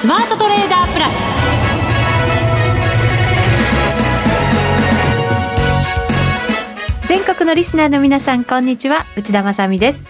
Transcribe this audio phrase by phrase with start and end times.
[0.00, 1.14] スマートトレーダープラス。
[7.08, 9.06] 全国のリスナーの皆さんこんにちは。
[9.16, 10.08] 内田まさです。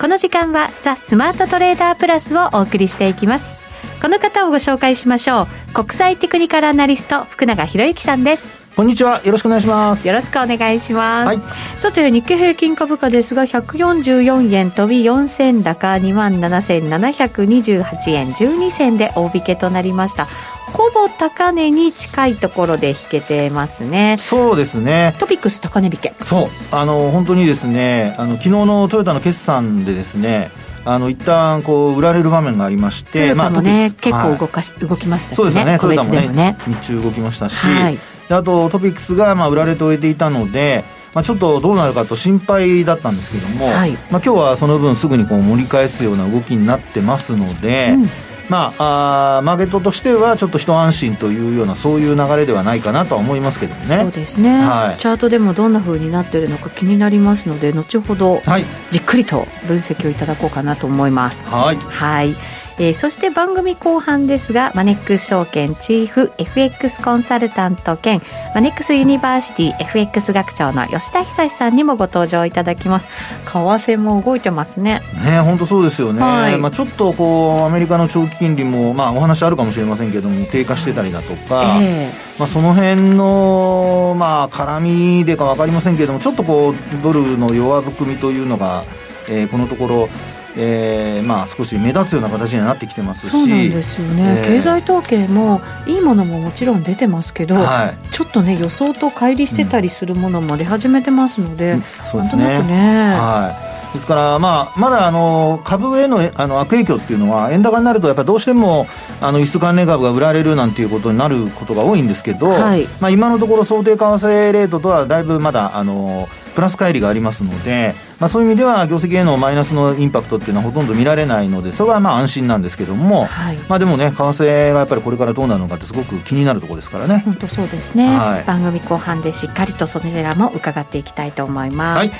[0.00, 3.54] この時間はザ・スマートトレーダープラスをお送りしていきます。
[4.02, 5.74] この方をご紹介しましょう。
[5.74, 8.59] 国際テクニカルアナリスト福永博之さんです。
[8.76, 9.20] こんにちは。
[9.24, 10.06] よろしくお願いします。
[10.06, 11.26] よろしくお願いします。
[11.26, 11.40] はい、
[11.78, 20.28] さて、日経平均株価ですが、144円飛び4銭高、27,728円12銭で大引けとなりました。
[20.72, 24.16] ほぼ高値に近いところで引けてますね。
[24.18, 25.16] そうですね。
[25.18, 26.14] トピックス高値引け。
[26.20, 26.48] そう。
[26.70, 30.52] あの、本当にですね、あの、昨日のトヨタの決算でですね、
[30.84, 35.34] あの一旦こう売られる場面がありまして、まあ、ね、結構動かし、はい、動きました。
[35.34, 35.78] そうですよね。
[35.78, 37.98] トヨタもね、ね日中動きましたし、はい、
[38.28, 40.84] あとトピックスがまあ売られて終えていたので、
[41.14, 54.00] まあ、ちょっとどうなるかと心配だったんですけども、はい、まあ、今日はその分すぐにこう盛り返すような動きになってますので、うんまあ、あマーケットとしてはちょっと一安心というようなそういう流れではないかなとは思いますけどね。
[54.02, 58.42] そうですね、はい、チャートでもどんなふうになっているのか気になりますので後ほど
[58.90, 61.46] じっくりと分析をいただこうかなと思います。
[61.46, 62.34] はい、はい
[62.80, 68.22] えー、そして番組後半ですがマネックス証券チーフ FX コンサルタント兼
[68.54, 73.08] マネックスユニバーシティ FX 学長の吉田恒さんにもご登場いただきます。
[73.44, 75.02] 為替も動いてますね。
[75.22, 84.80] ね本当そうですよね、はい、まあ、ちょっとこうアメリカの長期金利も、まあ、お話あるかもしれませんけども低下してたりだとか、えー、まあ、その辺の、まあ、絡
[85.18, 88.84] みでか分かりませんけどもちょっとこうドルの弱含みというのが、
[89.28, 90.08] えー、このところ
[90.56, 102.62] えーまあ、少し目立つような形にはなってきてますしそうなんですよね、えー、経済統計もいいものももちろん出てますけど、はい、ちょっとね予想と乖離してたりするものも出始めてますので、うん、そうですね。
[102.62, 103.70] ね、はい。
[103.92, 108.86] ですから、まあ、まだあの株へのあの悪影響っていうのは、円高になると、やっぱりどうしても
[109.20, 127.22] あの輸出関連株が売られるなんていうことになることが多いんですけど、はい、まあ、今のところ、想定為替レートとはだいぶまだあのプラス乖離がありますので、まあ、そういう意味では業績へのマイナスのインパクトっていうのはほとんど見られないのでそれはまあ安心なんですけども、はい、まあ、でもね為替がやっぱりこれからどうなるのかってすごく気になるところですからね。
[127.24, 132.10] 本当そうですね、はい、番組後半でしっかりとそれらも伺っていきたいと思います、はい、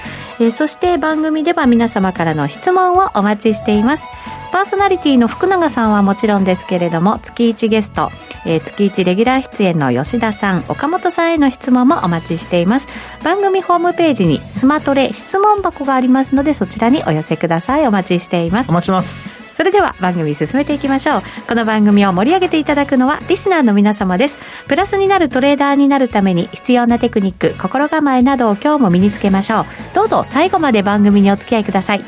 [0.40, 4.06] えー、そして番組では皆様からの質問をお待ちしています。
[4.52, 8.10] パーソナリティの福永さんはもちろんですけれども月1ゲスト、
[8.44, 12.88] えー、月1レギュラー出演の吉田さん岡本さんへの質問もお待ちしています。
[13.22, 17.86] 番組ホームページにスマトレ質問箱がありますのでそちらにお寄せください。
[17.86, 18.70] お待ちしています。
[18.70, 19.36] お待ちします。
[19.52, 21.22] それでは番組進めていきましょう。
[21.46, 24.38] この番組を盛り上げていただくのはリスナーの皆様です。
[24.68, 29.66] プラスになるトレーダーになるために必要なテクニック心構えなどを今日も身につけましょう。
[29.94, 32.04] どうぞ最後まで番組にお付き合いください。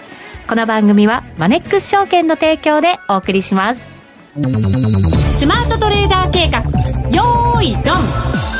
[0.46, 3.82] この番組はマネックス証券の提供でお送りします。
[4.34, 6.60] スマートトレーダー計画。
[7.10, 8.51] よーいドン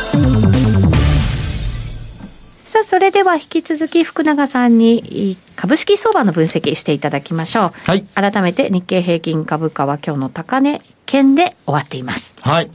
[2.73, 7.73] さあ、それでは引き続き福永さんに株式相場の分析していただきましょう。
[7.85, 8.03] はい。
[8.15, 12.35] 改めて日経平均株価は今日の高値圏で終わっています。
[12.41, 12.71] はい。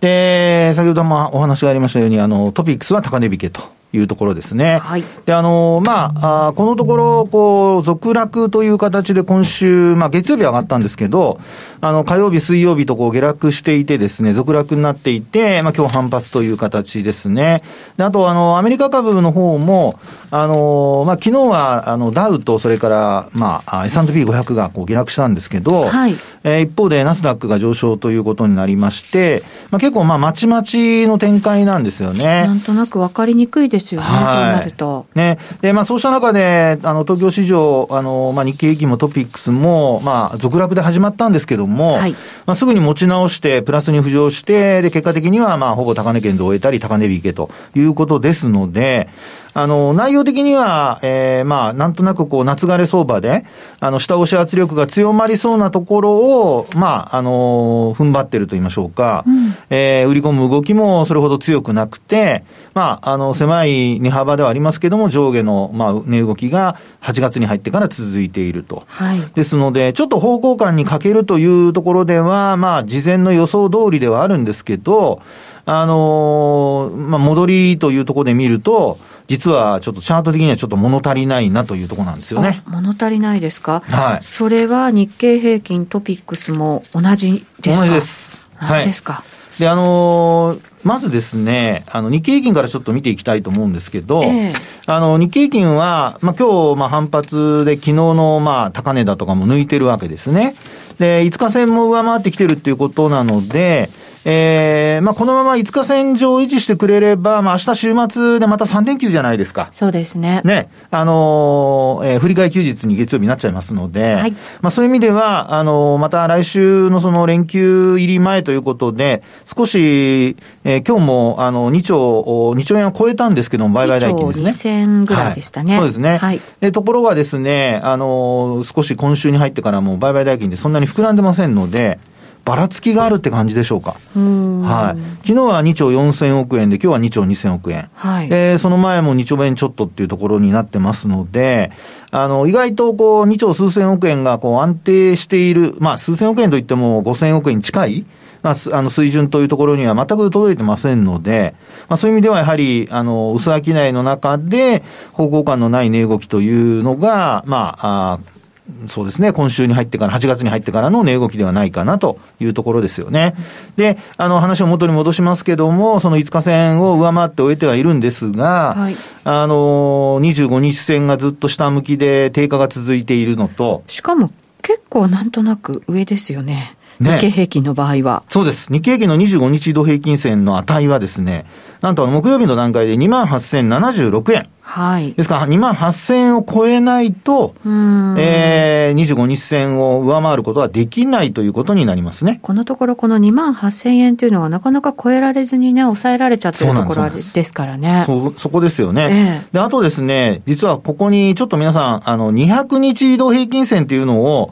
[0.00, 3.79] で、先ほどもお話がありましたように、あの、トピックスは高値引けと。
[3.92, 4.78] いうところですね。
[4.78, 5.04] はい。
[5.26, 11.40] で、あの、まあ、あこのところ、こう、続落という形で今週、まあ、月曜日上がったんですけど、
[11.80, 17.62] あの、火曜日、水曜日とこう下落していてですね、続落になっていて、まあ、今日反発という形ですね。
[17.96, 19.98] で、あと、あの、アメリカ株の方も、
[20.30, 26.14] あの、まあ、昨日は、あの、ダウと、それから、まあ、S&P500 がこう下落したんですけど、はい。
[26.44, 32.46] えー、一方で、ナスダックが上昇ということになりまして、まあ、結構、まあ、まちまちの展開なんですよね。
[32.46, 35.06] なんとなくわかりにくいですですよね、はい、そうなると。
[35.14, 35.38] ね。
[35.60, 42.12] で、まあそうした中で、あの、東京市場、あの、まあ日経平均もトピックスも、まあ続落で始まったんですけども、はい、
[42.46, 49.08] まあすぐに持ち直して、プラスに浮上して、で、結果的には、まあほぼ高値圏で終えたり、高値引けということですので、
[49.54, 53.44] あの、内容的には、ええー、まあ、なんとなくこう、夏枯れ相場で、
[53.80, 62.44] あの、下押し圧力が強まりそうなところを、まあ、あの、踏ん張ってると言いましょうか、うん、えー、売り込む動きもそれほど強くなくて、
[62.74, 68.84] まあ、あの、狭い値幅ではありますけども、上下の、まあ、値動きが8月に入ってから続いていると。
[68.86, 69.20] はい。
[69.34, 75.20] ですので、ちょっと方向感に欠けるというところでは、まあ、事前の予想通りではあるんですけど、
[75.66, 78.98] あのまあ、戻りというところで見ると、
[79.30, 82.62] 実はちょっとチャート的にはちょっと物足りないなというところなんですよね。
[82.66, 83.80] 物足りないですか？
[83.86, 84.24] はい。
[84.24, 87.82] それは日経平均トピックスも同じですか？
[87.82, 88.48] 同じです。
[88.60, 89.12] 同じですか？
[89.12, 89.24] は
[89.56, 94.54] いで、あのー、まずですね、あの、日経平均からちょっと見ていきたいと思うんですけど、えー、
[94.86, 100.54] あの、日経平均は、まあ、今日、まあ、反発で昨日の、まあ、高値だとかも抜いてるわけですね。
[100.98, 103.88] で、5日線も上回ってきてるっていうことなので、
[104.24, 109.70] えー、まあ、このまま5日線上維持してくれれば、まあ、明日週末でまた3連休じゃないですか。
[109.72, 110.42] そうですね。
[110.44, 110.68] ね。
[110.90, 122.22] あのー、えー、振り替え休日に月曜日になっちゃいますので、はい、まあ、そういう意味では、あのー、また来週のその連休入り前ということで、少し、えー、今日も、あの、2兆、
[122.56, 124.50] 2兆円を超えたんですけども、売買代金ですね。
[124.50, 125.78] 2兆2000ぐらいでしたね、はい。
[125.78, 126.16] そうですね。
[126.18, 126.40] はい。
[126.60, 131.98] で、ところがですね、あのー、少し今週に入ってからも売買代金でそんなに膨らんでませんので、
[132.44, 133.96] ばらつきがあるって感じでしょうか。
[134.14, 135.26] はい。
[135.26, 137.90] 昨日は2兆4000億円で、今日は2兆2000億円。
[137.94, 138.28] はい。
[138.30, 141.70] えー、その前も2兆円ちょっとっていうところになってますので、
[142.10, 148.04] あの、意外とこう、2兆数千億円がこう安定している、まあ、数千億円といっても5000億円に近い、
[148.42, 151.54] まあ、あの水準というところには全く届いてませんので、
[151.88, 154.82] まあ、そういう意味ではやはり、あの、薄商いの中で、
[155.12, 158.40] 方向感のない値動きというのが、まあ、あ
[158.86, 163.34] そうですね、今週に入ってから、8月に入ってからの値動きではないかなというところですよね。
[163.76, 173.82] で、あの、話を元に戻しますけども、その5日線を上回って終えてはいるんですが、はい、あの、25日線がずっと下向きで低下が続いているのと。
[173.88, 174.30] しかも
[174.62, 176.76] 結構なんとなく上ですよね。
[177.00, 178.22] ね、日経平均の場合は。
[178.28, 178.72] そうです。
[178.72, 181.46] 日経平均の25日移動平均線の値はですね、
[181.80, 184.48] なんと木曜日の段階で28,076円。
[184.70, 185.14] はい。
[185.14, 192.38] ですから、2万8000円を超えないと、えー、25日線を上回ることはできないということになりますね。
[192.42, 198.04] このところ、この2万8000円というのはなかなか超えられずにね、抑えられちゃってるところですからね。
[198.06, 204.50] そ、そこですよね、えー、で、あとですね、実はここにちょっと皆さん、あの、200日移動平均線っていうのを、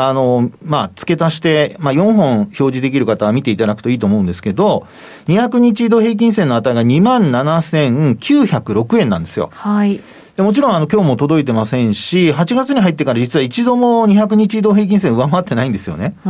[0.00, 4.86] あの、まあ、付け足して、まあ、4本表示できる方は見ていただくといいと思うんですけど、
[5.26, 9.50] 200日移動平均線の値が2万7906円なんですよ。
[9.52, 10.00] はい。
[10.38, 16.14] でもちろん、あの、今日も届いてませんし、8月に入ってから実は一度も200日移動平均線上回ってないんですよね。
[16.24, 16.28] え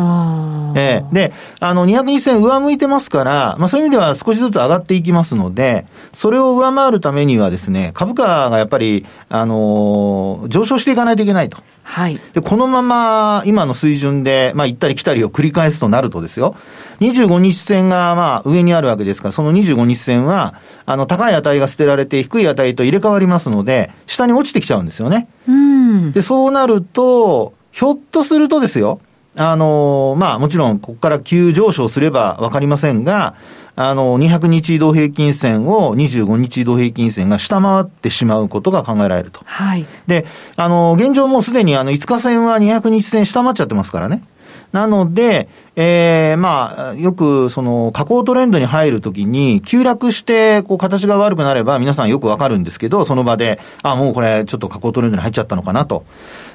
[1.05, 5.85] ー、で、あの、200日線上向いてますから、まあそういう意味では少しずつ上がっていきますので、
[6.15, 11.59] それを上回るためにはですね、株価がやっぱり、あのー、上昇していかないといけないと。
[11.83, 12.19] はい。
[12.33, 16.55] で、このまま今の水準で、まあ行ったり来たりを繰り返すとなるとですよ、
[17.01, 20.55] 25日線がまあ上にあるわけですから、その25日線は、
[20.87, 25.29] あの、高い値が捨てられて低い値と入れ替わりますので、下に落ちてきちゃうんですよね。
[25.49, 26.13] うん。
[26.13, 29.01] で、そうなると、ひょっとするとですよ、
[29.37, 33.35] あの、まあもちろんここから急上昇すればわかりませんが、
[33.77, 39.43] あの、200日移動平均線を25日移動平均線が下回ってしまうことが考えられると。
[39.45, 39.87] はい。
[40.09, 44.25] で、あの、現状もうすでにあの、5日線は200日線下回っちゃってますからね。
[44.73, 56.05] なので、ええー、まあ、よく、その、下降トレンドに入るときに、急落して、こう、形が悪くなれば、皆さんよくわかるんですけど、その場で、あ、もうこれ、ちょっと下降トレンドに入っちゃったのかなと。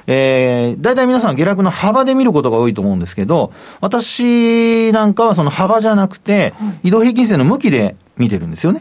[0.06, 6.52] ええー、大体皆さん下落の幅で見ることが多いと思うんですけど、私なんかはその幅じゃなくて、
[6.82, 8.80] 移動平均線の向きで見てるんですよね。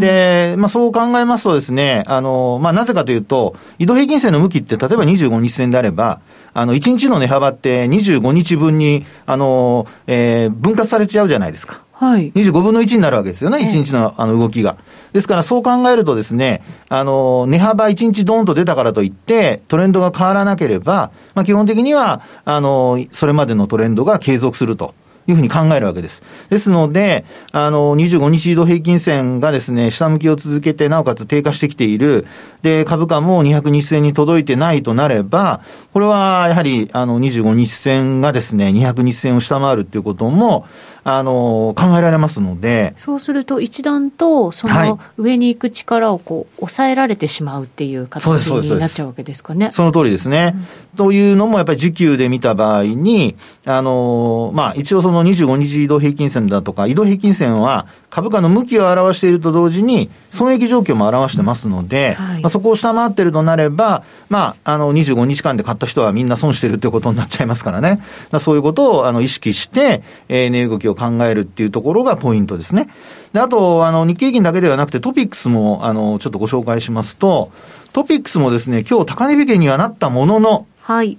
[0.00, 6.20] で、まあそう考えますとですね、あの、まあなぜかというと、移動平均線の向きって例えば25日線であれば、
[6.54, 11.82] あの、1日の値幅って25日分に、あの、えー、分割されちゃうじゃないですか。
[11.92, 12.30] はい。
[12.32, 14.76] 25分の1になるわけですよね、1日のあの動きが。
[15.12, 24.94] ですからそう考えるとですね、あの、値幅1日ドーンと出たからといって、トレンドが変わらなければ、まあ基本的には、あの、それまでのトレンドが継続すると。
[25.28, 26.22] いうふうに考えるわけです。
[26.48, 32.26] ですので、あの、25日移動平均線がですね、下向きを続けて、なおかつ低下してきている。
[32.62, 35.60] で、株価も200日線に届いてないとなれば、
[35.92, 40.66] これはやはり、あの、25日線がですね、200日線を下回るということも、
[41.10, 42.92] あの、考えられますので。
[42.98, 49.70] そうすると、一段と、その、上に行く力をこう、抑えられてしまうっていう形になっちゃうわけですかね。
[49.72, 50.54] その通りですね。
[50.92, 68.02] うん、というのも、やっぱり時給で見た場合に、あの、まあ、一応その25日移動平均線だとか、移動平均線は株価の向きを表していると同時に、損益状況も表してますので、はい、まあ、そこを下回っているとなれば、まあ、あの、25日間で買った人はみんな損してるっていうことになっちゃいますからね。
[68.40, 72.88] そういうことを、あの、意識して、えー、値動きを考えるっていうところがポイントですね。
[73.32, 77.52] で、あと、あの、日経平均だけではなくてトピックスも、あの、ちょっとご紹介しますと、
[77.92, 81.18] トピックスもですね、今日高値引けにはなったものの、はい。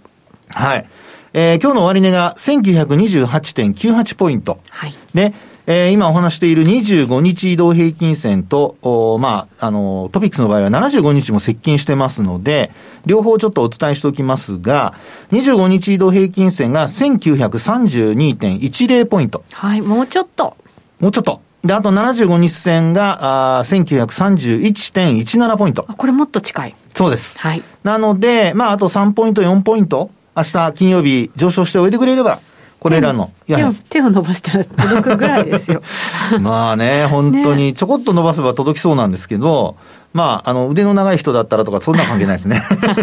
[0.49, 0.87] はい。
[1.33, 4.59] えー、今日の終値が1928.98ポイント。
[4.69, 4.95] はい。
[5.13, 5.33] で、
[5.71, 12.71] えー、今お話している25日移動平均線と、おまあ、あの、トピックスの場合は75日も接近してますので、
[13.05, 14.95] 両方ちょっとお伝えしておきますが、
[15.31, 19.43] 25日移動平均線が1932.10ポイント。
[19.51, 20.57] はい、もうちょっと。
[20.99, 21.39] もうちょっと。
[21.63, 25.83] で、あと75日線が、あ1931.17ポイント。
[25.83, 26.75] これもっと近い。
[26.89, 27.37] そうです。
[27.37, 27.61] はい。
[27.83, 32.39] なので、まあ、あと3ポイント、4ポイント、明日金曜日上昇しておいてくれれば、
[32.79, 33.31] これらの。
[33.45, 35.81] 手を手を伸ばしたら届くぐらいですよ。
[36.39, 39.75] まあね、本当に、ちょこっと伸ばせば届きそうなんですけど、
[40.13, 42.61] まあ、あの、腕の長い人だったらとか、そんな関係ないですね。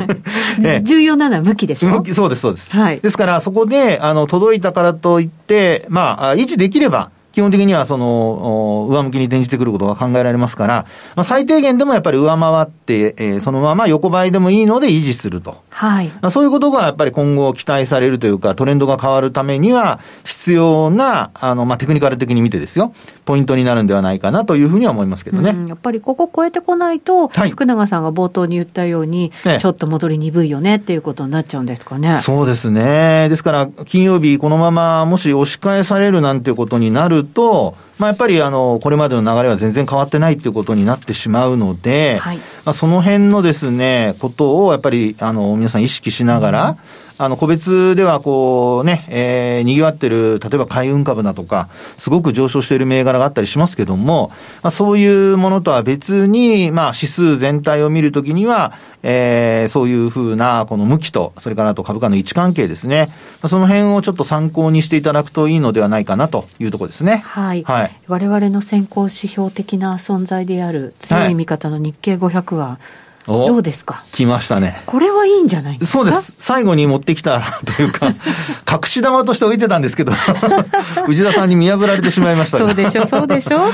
[0.83, 1.91] 重要なのは向きでしょ？
[1.91, 2.73] 向き、そうです、そうです。
[2.73, 3.01] はい。
[3.01, 15.63] ですから、そこで、あの、届いたからといって、まあ、維持できれば、基本的にはその、上向きに転じてくることが考えられますから、まあ、最低限でもやっぱり上回って、えー、そのまま横ばいでもいいので維持すると。
[15.69, 16.07] はい。
[16.23, 22.95] まあ、そういうことがやっぱり今後期待されるというか、トレンドが変わるためには必要な、あの、まあ、テクニカル的に見てですよ、
[23.27, 25.55] ポイントになるんではないかなというふうには思いますけどね。
[25.69, 32.19] やっぱりここ超えてこないと、はい、福永さんが冒頭に言ったように、ね、ちょっと戻り鈍いよねっていうことになっちゃうんですかね。
[32.23, 33.29] そうですね。
[33.29, 54.31] ですから、金曜日このままもし押し返されるなんていうことになると、まあ、やっぱりあの、これまでの流れは全然変わってないっていうことになってしまうので、はい、まあ、その辺のですね、ことをやっぱり、あの、皆さん意識しながら、うんあの、個別ではこうね、えー、賑わってる、例えば海運株だとか、すごく上昇している銘柄があったりしますけども、
[54.63, 63.09] まあ、そういうものとは別に、まあ、指数全体を見るときには、えー、そういうふうな、この向きと、それからあと株価の位置関係ですね。
[63.47, 67.23] その辺をちょっと参考にしていただくといいのではないかなというところですね。
[67.25, 67.63] はい。
[67.63, 74.05] はい、我々の先行指標的な存在である強い味方の日経500は、はいどうですか？
[74.13, 74.83] 来ましたね。
[74.87, 75.99] これはいいんじゃないですか？
[75.99, 76.35] そうです。
[76.39, 77.43] 最後に持ってきた
[77.77, 78.09] というか、
[78.71, 80.13] 隠し玉として置いてたんですけど、
[81.09, 83.59] 内田さんに見破られてしまいましたそうでしょ、そうでしょ。
[83.59, 83.69] は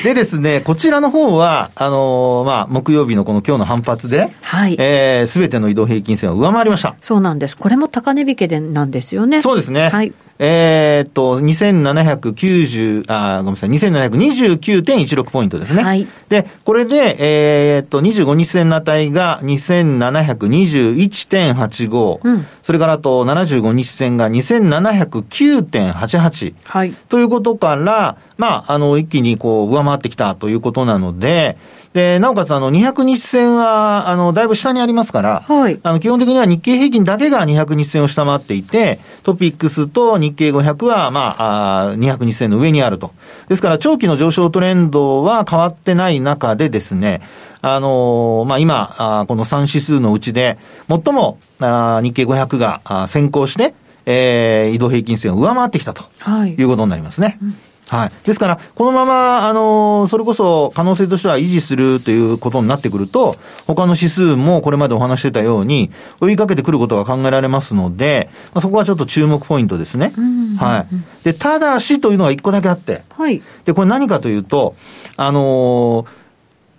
[0.00, 0.04] い。
[0.04, 4.76] でですね、こちらの方は、あのー、まあ、木曜日のこの今日の反発で、はい。
[4.78, 6.94] えー、すべての移動平均線を上回りました。
[7.00, 7.56] そうなんです。
[7.56, 9.42] これも高値引けでなんですよね。
[9.42, 9.88] そうですね。
[9.90, 10.12] はい。
[10.44, 15.84] えー、っと、2790、あ、ごめんなさい、2729.16ポイントですね。
[15.84, 16.04] はい。
[16.28, 22.20] で、これで、えー、っと、25日線の値が2721.85。
[22.24, 22.46] うん。
[22.64, 26.54] それからあと、75日線が2709.88。
[26.64, 26.92] はい。
[27.08, 31.56] ということから、まあ、あの、一気にこう、上回ってきたということなので、
[31.92, 35.78] で、なおかつあの、200日線は、あの、だいぶ下にありますから、はい。
[35.82, 43.12] あの、基本的には日経平均だけが200日線を下回っていて、トピックスと日経500は、まあ、あ200日線の上にあると。
[43.48, 47.20] ですから、長期の上昇トレンドは変わってない中でですね、
[47.60, 50.58] あのまあ、今、あこの3指数のうちで、
[50.88, 53.74] 最も、あ日経500があ先行して、
[54.06, 57.38] えー、移動平均線を上回ってきたと、はい、いうことになりますね。
[57.42, 57.56] うん
[57.92, 58.12] はい。
[58.24, 70.14] ですから、このまま、あの、それこそ可能性としては維持するということになってくると、他の指数もこれまでお話してたように、追いかけてくることが考えられますので、まあ、そこはちょっと注目ポイントですね。
[70.58, 71.24] はい。
[71.24, 73.42] で、ただしというのが一個だけあって、はい。
[73.66, 74.74] で、これ何かというと、
[75.18, 76.06] あの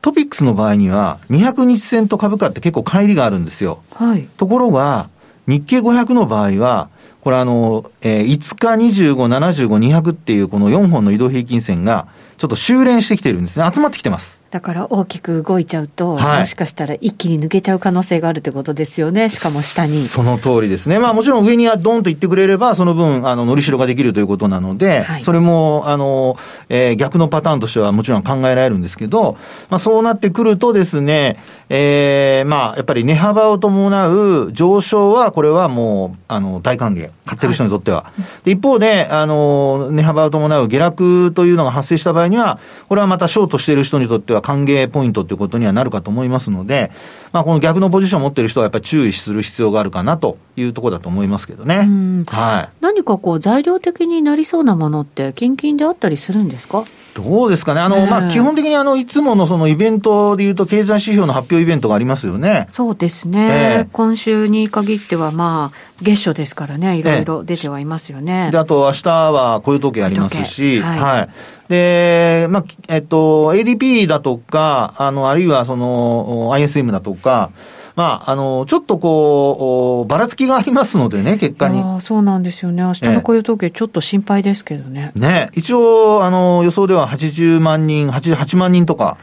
[0.02, 3.84] トピックスの場合には、200日線と株価って結構乖離があるんですよ。
[3.94, 4.28] はい。
[4.36, 5.10] ところが、
[5.48, 6.90] 日経500の場合は、
[7.24, 13.70] これあの、えー、5日25、75、200っていうこの4本の移動平均線が、ちょっと修練してきてるんですね。
[13.74, 14.42] 集まってきてます。
[14.52, 19.30] だから大きく動いちゃうと、はい、もしかしたら一気に抜けちゃう可能性があるってことですよね。
[19.30, 20.02] しかも下に。
[20.04, 21.00] その通りですね。
[21.00, 26.38] まあもちろん上にはドンと行ってくれれば、その分、あの、のりしろができるということなので、はい、それも、あの、
[26.70, 29.38] えー、逆のパターンとしてはもちろん考えられるんですけど、
[29.70, 37.10] まあそうなってくるとですね、えー、まあやっぱり値幅を伴う上昇は、これはもう、あの、大歓迎。
[37.26, 38.04] 買ってる人にとっては。
[38.04, 42.60] はい、で一方で、あの、値幅を伴う下落というのが発生した場合には、
[42.90, 46.92] これはまたショートしている人にとっては歓迎ポイントということにはなるかと思いますので、
[47.32, 51.88] まあ、この逆のポジションを持っている人はやっぱり注意する必要があるかなというところだと思いますけどね。
[52.28, 52.70] はい。
[52.82, 56.84] 何かこう材料的になりそうなものって、近々であったりするんですか？
[57.14, 57.82] どうですかね。
[57.82, 62.66] あの、まあ、基本的にあの、いつものそのイベントでいうと、経済指標の発表イベントがありますよね。
[62.72, 63.88] そうですね。
[63.94, 68.50] 今週に限っては、まあ、月初ですからね、いろいろ出てはいますよね。
[68.52, 71.30] で、あと、明日は雇用統計ありますし、はい、はい。
[71.70, 77.52] で、まあ、えっと、ADP だとか、あの、あるいはその、ISM だとか、
[77.96, 81.80] まあ、あの、ちょっとこう、ばらつきがありますのでね、結果に。
[81.80, 82.82] あそうなんですよね。
[82.82, 85.12] 明日の雇用統計、ちょっと心配ですけどね。
[85.16, 85.50] ね。
[85.54, 89.18] 一応、あの、予想では80万人、88万人とか。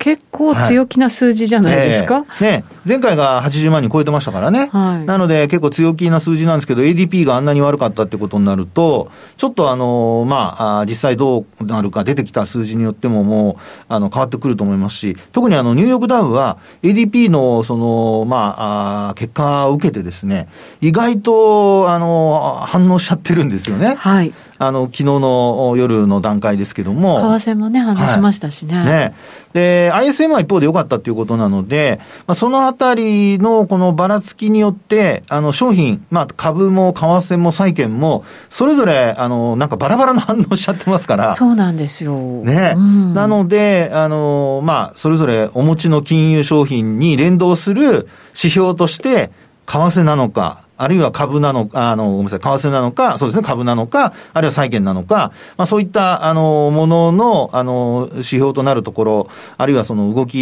[0.00, 2.64] 結構強気な数字じゃないですか、はいえー、ね。
[2.86, 4.68] 前回が80万人超えてましたからね。
[4.72, 20.48] はい、なので結構強気な数字なんですけど、ADP があんなに悪かったってことになると、ちょっとあの、まあ、実際どうなるか出てきた数字によってももう、あの、変わってくると思いますし、特にあの、ニューヨークダウは ADP のその、まあ、あ結果を受けてですね、
[20.80, 23.94] 意外と、あの、反応しちゃってるんですよね。
[23.96, 24.32] はい。
[24.62, 27.18] あの、昨日の夜の段階ですけども。
[27.18, 28.74] 為替もね、話しましたしね。
[28.74, 29.14] はい、ね。
[29.54, 41.34] で、ISM は一方で良かったということなので、まあ、そのあたりのこのばらつきによって、あの、商品、まあ、株も為替も債券も、それぞれ、あの、なんかバラバラの反応しちゃってますから。
[41.34, 42.14] そうなんですよ。
[42.14, 42.74] ね。
[42.76, 49.32] うん、なので、あの、まあ、それぞれお持ちの金融商品に連動する指標として、
[49.66, 60.38] 為替なのか、あるいは株なのか、あの、ごめんなさい、為替なのか、そうですね、株なのか、あるいは債券なのか、まあそういった、あの、ものの、あの、指標となるところ、あるいはその動き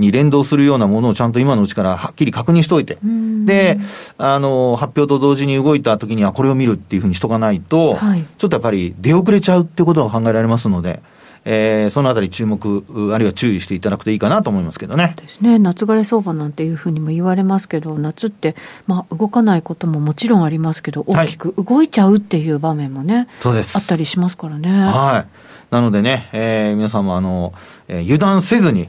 [0.00, 2.98] に連動するようなものをちゃんと今のうちからはっきり確認しておいて、
[3.44, 3.78] で、
[4.18, 11.00] あの、発表と同時に動いた時にはこれを見るっていうふうにしとかないと、はい、ちょっとやっぱり出遅れちゃうってことが考えられますので、
[11.44, 15.14] えー、そのあたり注目、あるいは注意していただくといいかなと思いますけどね。
[15.16, 15.58] ですね。
[15.58, 18.54] 夏枯れ相場なんていうふうにも言われますけど、夏って、
[18.86, 23.76] まあ、動かないことももちろんありますけど、大きく動いちゃうっていう場面もね、はい、そうです。
[23.76, 24.68] あったりしますからね。
[24.70, 25.74] はい。
[25.74, 27.52] なのでね、えー、皆さんもあの、
[27.88, 28.88] えー、油断せずに、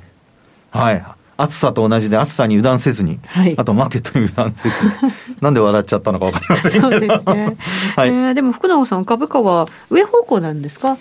[0.71, 1.03] はい。
[1.41, 4.91] 暑さと同じで暑さに油断せずに、はい、あとマーケットに油断せずに、
[5.39, 6.91] なんで笑っちゃったのか分かりませんけど。
[6.91, 7.57] そうですね。
[7.95, 10.97] はい、えー、でも福永さん、株価は上方向なんですか？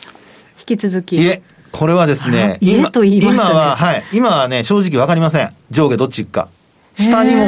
[0.68, 1.16] 引き続き。
[1.16, 5.50] いえ、これはですね、今と言いましたね、今は、はい、今はね、正直わかりません。
[5.70, 6.48] 上下どっち行くか。
[6.96, 7.44] 下にも、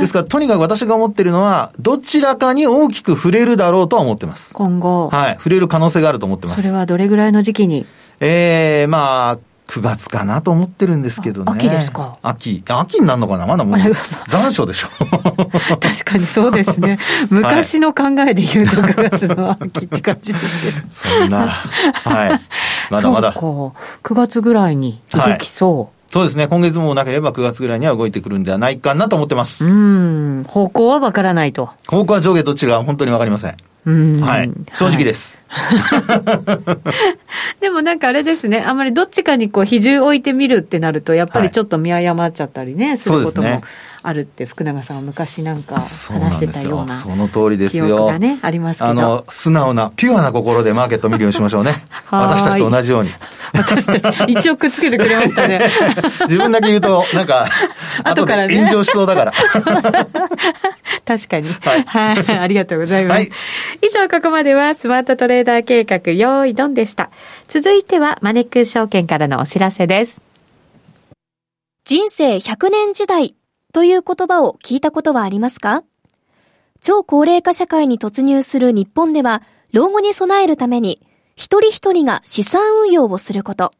[0.00, 4.54] ですから、とにかく私が思ってるのは、どちらかに大きく触れるだろうとは思ってます。
[4.54, 5.10] 今後。
[5.10, 5.34] はい。
[5.36, 6.62] 触れる可能性があると思ってます。
[6.62, 7.84] それはどれぐらいの時期に？
[8.20, 9.38] ええー、まあ、
[9.70, 11.52] 9月かなと思ってるんですけどね。
[11.52, 12.64] 秋ですか秋。
[12.66, 13.46] 秋になるのかな？
[13.46, 13.78] まだもう
[14.26, 14.88] 残暑でしょ。
[15.78, 16.98] 確かにそうですね。
[17.30, 20.88] 昔の考えで言うと9月の秋って感じですけど。
[20.90, 21.46] そんな。
[21.46, 22.40] はい。
[22.90, 23.32] まだまだ。
[23.38, 24.12] そうか。
[24.14, 25.78] 9月ぐらいに動きそう。
[25.78, 26.48] はいそうですね。
[26.48, 29.66] 今月もなければ9月ぐらいには動いてくるんではないかなと思ってます。
[29.66, 30.44] うん。
[30.48, 31.70] 方向はわからないと。
[31.86, 33.54] 方向は上下どっちが本当にわかりません。
[33.84, 34.50] はい。
[34.74, 35.42] 正直です。
[35.48, 35.74] は
[37.58, 43.62] い、でもなんかあれですね、あんまりどっちかにこう比重置いてみるってなると、やっぱりちょっと見誤っちゃったりね、することも
[44.02, 45.86] あるって福永さんは昔なんか話
[46.34, 48.06] してたようなその通りですよ。
[48.06, 48.90] がねありますけど。
[48.90, 51.84] あの素直なピュアな心でマーケット見るようにしましょうね。
[52.10, 53.10] 私たちと同じように。
[53.52, 55.70] 私たち一応くっつけてくれましたね。
[56.28, 57.46] 自分だけ言うとなんか
[58.04, 58.56] 後からね。
[58.58, 59.32] 炎上しそうだから
[61.10, 63.30] 確かに、はい、はい、ありがとうございます、はい、
[63.82, 67.10] 以上ここまではスマートトレーダー計画用意ドンでした。
[67.48, 70.22] 続いてはマネックス証券からのお知らせです。
[71.84, 73.34] 人生100年時代
[73.72, 75.82] という言葉を聞いたことはありますか？
[76.80, 79.42] 超高齢化社会に突入する日本では、
[79.72, 81.00] 老後に備えるために、
[81.34, 83.72] 一人一人が資産運用をすること、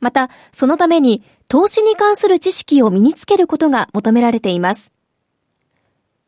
[0.00, 4.93] また、そのために投資に関する知識を身につけることが求められています。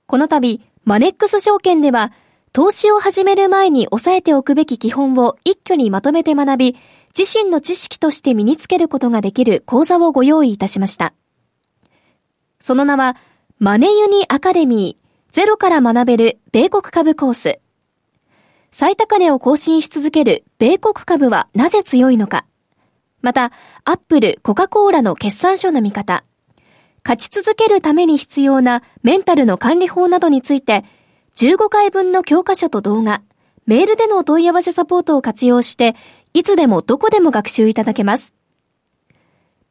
[0.07, 2.13] この度、マネックス証券では、
[2.53, 6.77] 投資を始める前に押さえておくべき基本を一挙にまとめて学び、
[7.17, 11.13] 自身の知識として身につけることができる講座をご用意いたしました。
[12.61, 13.17] その名は、
[13.59, 17.59] マネユニアカデミー、ゼロから学べる米国株コース。
[18.71, 22.47] 最高値を更新し続ける米国株はなぜ強いのか。
[23.23, 23.51] また、
[23.85, 26.25] アップル、コカ・コーラの決算書の見方。
[27.07, 30.85] 勝ち続けるために必要なメンタルの管理法などについて、
[31.37, 33.23] 15回分の教科書と動画、
[33.65, 35.95] メールでのお問い合わせサポートを活用して、
[36.35, 38.35] いつでもどこでも学習いただけます。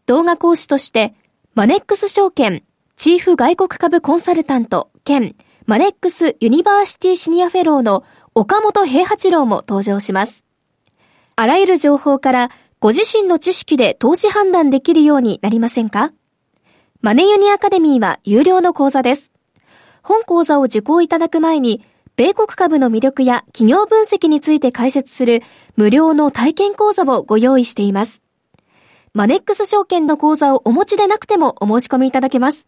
[0.05, 1.13] 動画講師として、
[1.55, 2.63] マネックス証券
[2.95, 10.45] チーフ外国株コンサルタント兼マネックスユニバーシティシニアフェローの岡元兵八郎も登場します。
[11.35, 16.13] あらゆる情報からご自身の知識で投資判断できるようになりませんか？
[17.01, 19.31] マネユニアカデミーは有料の講座です。
[20.01, 21.83] 本講座を受講いただく前に、
[22.15, 25.43] 米国株の魅力や企業分析について解説する
[25.75, 28.23] 無料の体験講座をご用意しています。
[29.13, 32.67] マネックス証券の講座をお持ちでなくてもお申し込みいただけます。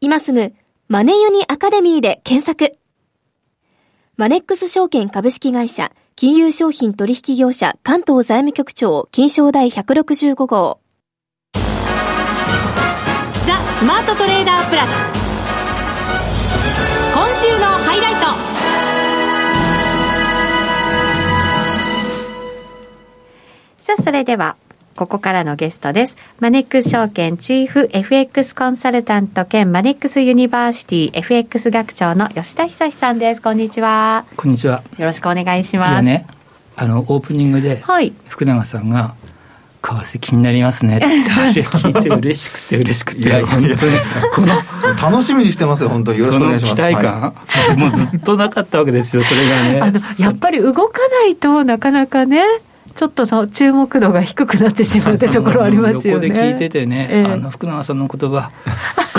[0.00, 0.52] 今すぐ、
[0.88, 2.76] マネユニアカデミーで検索。
[4.16, 10.81] マネックス証券株式会社、金融商品取引業者関東財務局長、金賞第165号。
[13.82, 14.90] スマートトレーダープラス。
[17.12, 18.20] 今週のハイライト。
[23.82, 24.54] さあ、それでは、
[24.94, 26.16] ここからのゲストです。
[26.38, 33.42] マネックス証券チーフ FX コンサルタント兼マネックスユニバーシティ FX 学長の吉田恒さんです。
[33.42, 34.26] こんにちは。
[34.36, 34.84] こんにちは。
[34.96, 36.04] よろしくお願いします。
[36.04, 36.24] ね、
[36.76, 39.16] あの、オープニングで、はい、福永さんが、
[39.82, 40.98] 為替気になりますね。
[40.98, 43.22] ってあれ聞いて嬉しくて嬉しくて。
[43.22, 43.76] いや本当に。
[43.76, 44.54] この
[45.10, 46.20] 楽しみにしてますよ本当に。
[46.20, 46.76] よろしくお願いします。
[46.76, 47.34] 期待感、は
[47.72, 49.80] い、もうずっとなかったわけですよそれがね。
[49.80, 52.42] あのやっぱり動かないとなかなかね
[52.94, 56.28] ちょっとの注目度が低くなってしまうってところありますよね。
[56.28, 58.50] 横で聞いててね、えー、あの福永さんの言葉、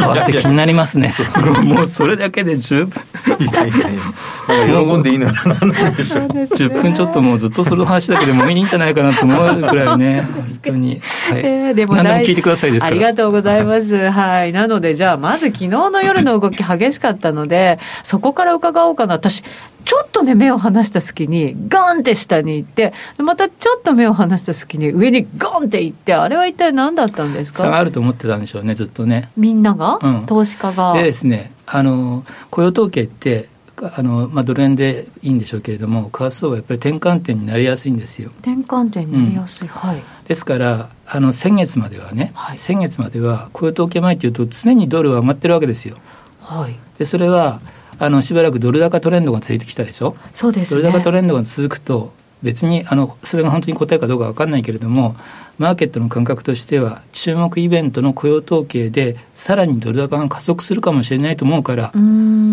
[0.07, 1.13] 為替気になりますね。
[1.63, 3.01] もうそれだけで十分。
[3.39, 5.31] いやいやいや、喜んでいいのよ。
[5.33, 11.01] 10分ちょっともうずっとその話だけでもいいんじゃないかなと思うぐらいね、 本当に。
[11.29, 14.09] はい、えー、でも何でも聞いてくださいですありがとうございます。
[14.09, 14.51] はい。
[14.51, 19.15] なので、じゃあ、まず昨日の夜の動き激しかったので、そこから伺おうかな。
[19.15, 19.43] 私、
[19.85, 27.63] ちょっとね、目を離した隙に、ガンって下に行って、またちょっと目を離した隙に、上にゴンって行って、あれは一体何だったんですか？
[27.63, 29.29] 差があると思ってたんでしょうね、ずっとね。
[29.35, 30.93] みんなが、うん、投資家が？
[30.93, 38.31] でですね、あの雇用統計って、あのまあ、ドル円でいいんでしょうけれども、為替相場はやっぱり転換点になりやすいんですよ。
[38.41, 40.03] 転換点になりやすい、うん、はい。
[40.27, 45.97] ですから、あの先月まではね、はい、先月までは雇用統計前っていうと、常にドルは上がってるわけですよ。
[46.39, 47.61] はい、でそれは
[47.99, 55.15] あのしばらくドル高トレンドが続いてきたでしょ、そうです、ね、ドル高トレンドが続くと、別にあのそれが本当に答えかどうか分かんないけれども、
[55.59, 61.91] マーケットの感覚としては、注目イベントの雇用統計で、さらにドル高が加速するかもしれないと思うから、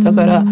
[0.05, 0.45] だから、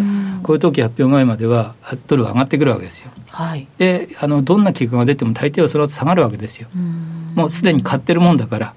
[0.42, 1.74] 雇用統計発表前までは、
[2.07, 3.11] ドルは上がってくるわけですよ。
[3.29, 6.68] はい、であの、どんな結果が出ても、大抵はその後下がるわけですよ。
[7.35, 8.74] もうすでに買ってるもんだから。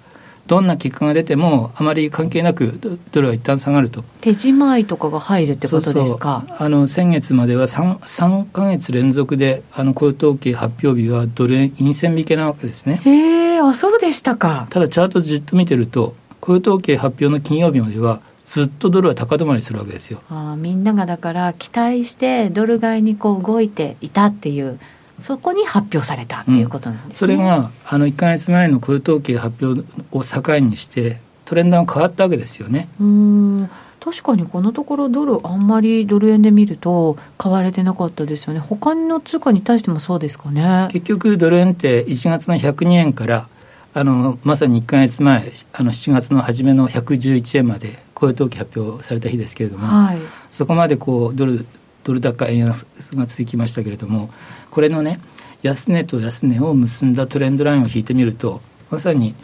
[0.47, 2.79] どんな結果が出ても、あまり関係なく
[3.11, 4.03] ドルは一旦下がると。
[4.21, 6.43] 手仕舞いとかが入るってことですか？
[6.59, 13.01] あの先月までは 3, 3か月連続で、あの雇用統計発表日はドル円陰線引けなわけですね。
[13.05, 14.67] へえ、あそうでしたか。
[14.69, 24.77] ただ、チャートじっと見てると、雇用統計発表の金曜日までは、ずっとドルは高止まりするわけですよあみんながだから期待してドル買いにこう動いていたっていう
[25.21, 27.33] そこに発表されたっていうことなんです、ね。
[27.33, 29.81] うん、それがあの1か月前の雇用統計発表
[30.11, 32.87] を境にしてトレンドが変わったわけですよね。
[32.99, 33.69] うん。
[33.99, 38.59] 確かにこのところドルあんまりドル円で見ると買われてなかったですよね。
[38.59, 40.87] 他の通貨に対してもそうですかね。
[40.91, 43.47] 結局ドル円って1月の102円から
[43.93, 50.17] あのまさに1か月前あの7月の初めの111円まで雇用統計発表された日ですけれども、はい、
[50.49, 51.65] そこまでこうドル
[52.03, 52.85] ドル高円安
[53.15, 54.29] が続きましたけれども
[54.69, 55.19] これのね
[55.61, 59.35] 安値と安値を結んだトレンドラインを引いてみるとまさに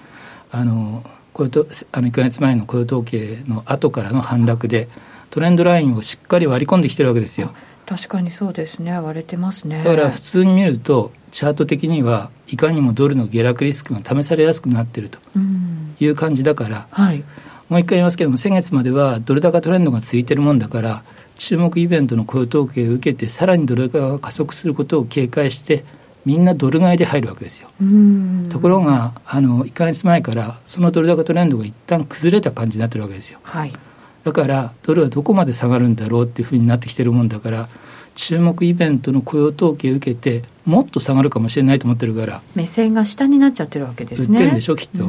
[0.52, 4.88] あの雇用とあの1か月前の雇用統計の後からの反落で
[5.30, 7.52] トレンドラインをしっかり割り込んできてるわけですよ。
[7.86, 8.91] 確かにそうですね。
[8.93, 9.84] 割れてますね。
[9.84, 15.20] だから普通に見るとチャート的にはいかにもドルの下落リスクが試されやすくなっていると
[16.00, 17.24] いう感じだから、はい、
[17.70, 21.04] もう一回言いますけども先月まではドル高トレンドが続いてるもんだから
[21.38, 25.84] 注目イベントの雇用統計を受けてさらにドル高が加速することを警戒して
[26.26, 27.69] みんなドル買いで入るわけですよ。
[28.50, 33.39] ところがあの1か月前からそのドル高トレンドが一旦崩れた感じになってるわけですよ。
[33.43, 33.71] はい、
[34.26, 37.69] だからドルはどこまで下がるんだろうっていうふうになってきてるもんだから
[38.15, 44.39] 注目イベントの雇用統計を受けてもっと下がるかもしれないと思ってるから目線が下になっちゃってるわけですね。
[44.39, 45.06] 売ってるんでしょきっと。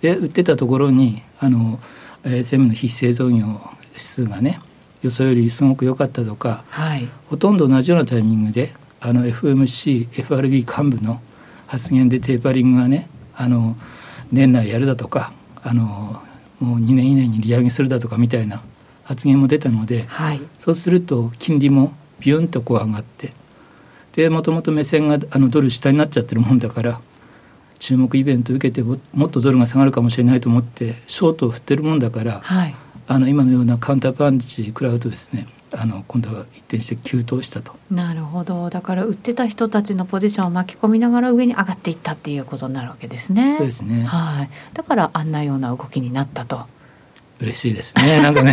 [0.00, 1.78] で売ってたところにあの
[2.24, 4.60] SM の非製造業指数がね
[5.02, 11.20] 予想よりすごく良かったとか、はい、ほとんど同じようなタイミングであの FMC、FRB 幹部の
[11.66, 13.76] 発言でテーパリングがねあの
[14.32, 15.32] 年内やるだとか
[15.62, 16.22] あの
[16.60, 18.62] もう2年以内に利上げするだとかみたいな
[19.04, 23.32] 発言も出たので、はい、そうすると金利もビュンとこう上がって
[24.12, 27.00] でもともと目線があのドル下になっちゃってるもんだから
[27.78, 32.74] 注目イベントを受けてもっとドルが下がるかもしれないと思ってショートを振ってるもんだから、はい、
[33.08, 37.74] あの今のようなカウンターパンチ食らうとですねあの今度は一転して急騰したと。
[37.90, 38.70] なるほど。
[38.70, 43.56] だから売ってた人たちのポジションを巻き込みながら上に上がっていったっていうことになるわけですね。
[43.58, 44.04] そうですね。
[44.04, 44.50] はい。
[44.72, 46.66] だからあんなような動きになったと
[47.40, 48.18] 嬉しいですね。
[48.22, 48.52] なんかね。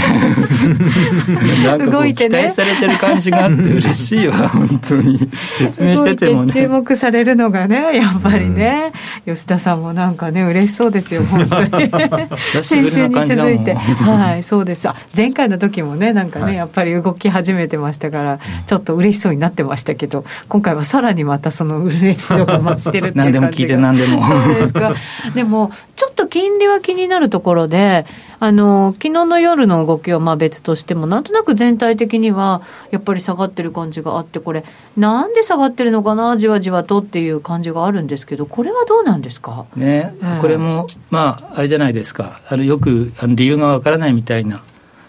[1.63, 5.27] なんかこう期待されてる感じがあって嬉しいわ、 本当に。
[5.55, 6.53] 説明しててもね。
[6.53, 8.91] 注目されるのがね、やっぱりね、
[9.25, 11.89] うん、吉田さんもなんかね、嬉しそうですよ、 本当に。
[12.35, 14.19] 久しぶりの感じだもん。
[14.19, 14.87] はい、そうです。
[15.17, 24.23] 前回の時もね、なんかね、はい、やっぱり動き始めてましたから、ちょっと嬉しそうになってましたけど、今回はさらにまたその嬉しさが増してるっていう何でも聞いて何でも。
[24.27, 24.93] そうですか。
[25.33, 28.05] でも、ちょっと金利は気になるところで、
[28.39, 32.61] あの、の昨日の夜の動きはまあ別としても、なんとなく全体的には
[32.91, 34.63] やっぱり下がってる感じがあって、これ、
[34.97, 44.63] なんで下がってるのかな、じわじわとっていう感じがあるんですけど、これはどうなんですか、ね、えー、これも、まあ、あれじゃないですか、あのよくあの理由がわからないみたいな、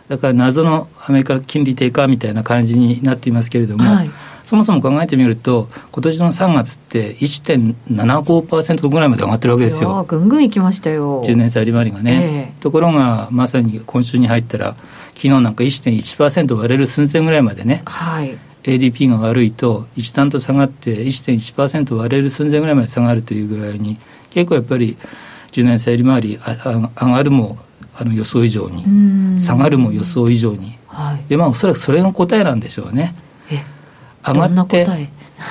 [0.08, 3.84] だから謎のアメリカ金利低下みたいな感じになっていますけれども。
[3.84, 4.10] はい
[4.46, 10.04] そもそも考えてみると、今年の3月って1.75%ぐらいまで上がってるわけですよ。
[10.06, 11.24] ぐんぐんいきましたよ。
[11.24, 14.76] 10年債利回りがね、えー、ところが、まさに今週に入ったら、
[15.14, 23.98] 昨日なんか1.1%割れる寸前ぐらいまでね、はい、ADP が悪いと、一段と下がって1.1%割れる寸前ぐらいまで下がるというぐらいに、
[24.30, 24.96] 結構やっぱり
[25.50, 27.58] 10年債利回り上がるも
[27.98, 33.16] あの予想以上に、下がるも予想以上に、はい、でまあ、おそらくそれが答えなんでしょうね。
[34.26, 34.86] 上がって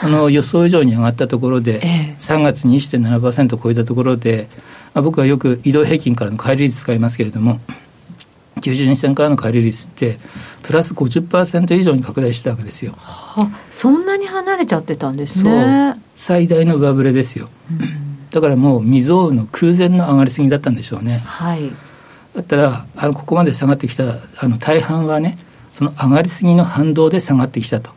[0.01, 4.47] その予想以上に上がったところで、え3月に1.7%超えたところで、
[4.93, 7.59] まあ、僕はよく移動平均からの乖離率使いますけれども
[8.61, 10.17] 90日線からの乖離率って
[10.63, 12.93] プラス50%以上に拡大したわけですよ。
[12.97, 15.99] はそんなに離れちゃってたんですね。
[16.15, 17.49] 最大の上振れですよ。
[17.69, 21.21] うん、だからもう未曾有の空前の上がりすぎだったんでしょうね。
[21.25, 21.69] はい、
[22.33, 25.37] だったらあのここまで下がってきたあの大半はね
[25.73, 27.91] その上がりすぎの反動で下がってきたと。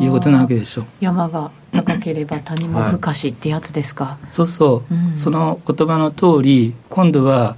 [0.00, 0.82] いうことなわけでしょ。
[0.82, 7.56] う山が高ければ谷も深しってやつですか、はい、そうそう、うん、その言葉の通り今度は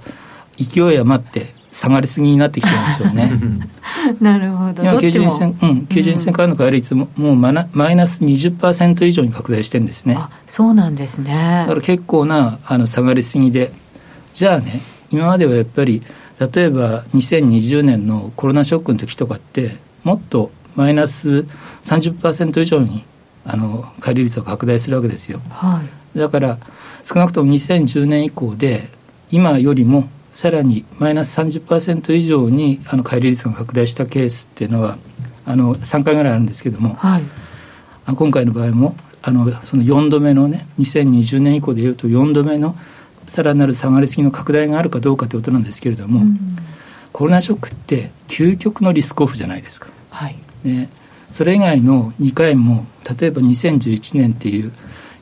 [0.57, 3.31] 勢い余って下がりすぎになってきてるんでしょうね。
[4.19, 4.81] なるほど。
[4.81, 10.15] 今90日線、うん、90日線からの乖離率ももうマナマイナス20%以上に拡大してるんですね。
[10.17, 11.65] あそうなんですね。
[11.67, 13.71] だから結構なあの下がりすぎで。
[14.33, 16.01] じゃあね今まではやっぱり
[16.39, 21.45] 例えば2020年のコロナショックの時とかってもっとマイナス
[21.83, 23.03] 30%以上に
[23.43, 25.81] あの乖離率が拡大するわけですよ、は
[26.15, 26.57] い、だから
[27.03, 28.87] 少なくとも2010年以降で
[29.31, 34.97] 今よりもさらにマイナス30%以上にあの乖離率が拡大したケースっていうのは
[35.45, 37.23] あの3回ぐらいあるんですけども、はい、
[38.05, 42.75] 今回の場合もあのその4度目のね2020年以降でいうと4度目の
[43.27, 46.37] さらなる下がりすぎの拡大があるかどうかということなんですけれども、うん、
[47.11, 49.87] コロナショックって究極のリスクオフじゃないですか。
[50.11, 50.89] はいね、
[51.31, 52.85] それ以外の2回も
[53.19, 54.71] 例えば2011年っていう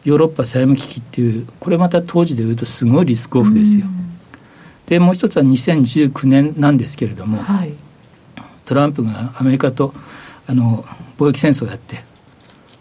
[0.04, 3.86] ヨーロッパ債務危機っていうこれまた当時でいうとすごいリスクオフですよ。
[4.86, 7.74] でもう一つは2019年なんですけれども、はい、
[8.66, 9.94] トランプがアメリカと
[10.48, 10.86] あの
[11.18, 12.04] 貿易戦争をやって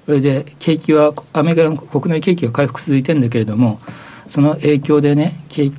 [0.05, 3.81] それで景気はアメリカの国内景気が回復続いてるんだけれども
[4.29, 5.79] その影響でね景気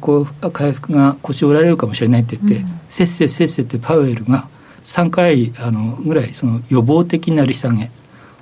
[0.52, 4.48] 回復が腰を折られるかもしれないって言って、うん、せっせせっせってパウエルが
[4.86, 7.92] 3回あのぐらいその予防的な利下げ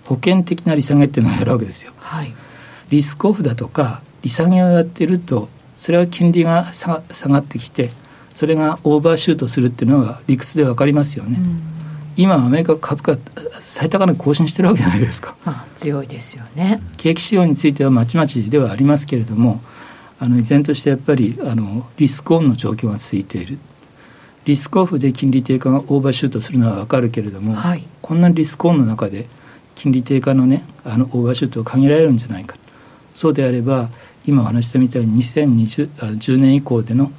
[0.05, 2.33] 保険的な利下げっていうのをやるわけですよ、はい、
[2.89, 7.91] リスクオフだとか利下げをやってるとそれは金利が下がってきて
[8.33, 11.37] それがオーバーシュートするっていうのが理屈で分かりますよね、
[12.15, 13.17] 今アメリカ株価
[13.65, 16.81] 最高値更新してるわけじゃないですか、まあ、強いですよね。
[16.97, 19.61] 景気仕様についてはまちまちではありますけれども
[20.19, 23.57] あの依然としてやっぱりあのリスクオンの状況が続いている
[24.45, 29.25] リスクオフで金利低下がオーバーシュートするのは分かるけれども、はい、こんなリスクオンの中で
[29.75, 32.55] 金利低下のねあのオーバーシュートを限られるんじゃないか。
[33.15, 33.89] そうであれば
[34.25, 37.11] 今お話したみたいに2020年以降での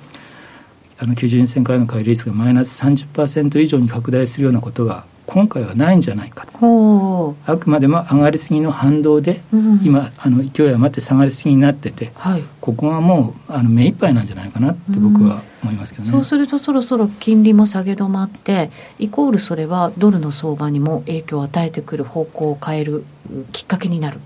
[0.98, 7.34] あの90日線からの乖離率がマイナス30%以上に拡大するようなことは今回はないんじゃないかと。
[7.46, 23.04] あくまでも上がりすぎの反動で、うん、今あの勢い余って下がりすぎになってて、はい、ここがもうあの目いっぱいなんじゃないかなって僕は思いますけどね、うん、そうするとそろそろ金利も下げ止まってイコールそれはドルの相場にも影響を与えてくる方向を変える
[23.52, 24.20] きっかけになる。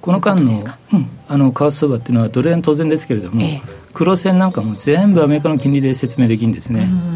[0.00, 0.52] この間の,、
[0.92, 3.62] うん、あの為替相場っていうのはドル円当然ですけれども、ええ、
[3.94, 6.90] 黒線なんかも全部アメリカの金利で説明できるんですね。
[7.08, 7.13] うん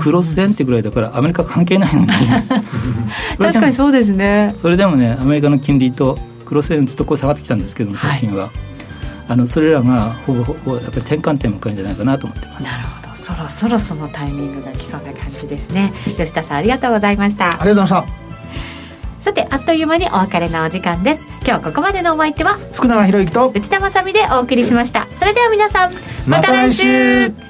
[0.00, 2.08] クロス円ってぐらいだからアメリカ関係ないのに。
[3.38, 4.54] 確かにそうですね。
[4.62, 8.50] それでもねアメリカの金利とクロス円ずっとこう下がってきたんですけども最近は、はい、
[9.28, 12.64] あのそれらがほぼほぼやっぱり転換点を迎えるんじゃないかなと思ってます。
[12.64, 13.16] なるほど。
[13.16, 15.92] そろそろそのタイミングが来そうな感じですね。
[16.04, 17.48] 吉田さんありがとうございました。
[17.48, 18.20] ありがとうございました。
[19.20, 21.26] さてあっという間にお別れのお時間です。
[21.46, 25.06] 今日ここまでのお相手は福永博之と内田まさでお送りしました。
[25.18, 25.92] それでは皆さん
[26.26, 27.49] また来週